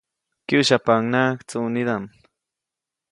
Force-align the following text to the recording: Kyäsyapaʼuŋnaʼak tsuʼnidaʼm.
Kyäsyapaʼuŋnaʼak 0.47 1.39
tsuʼnidaʼm. 1.49 2.03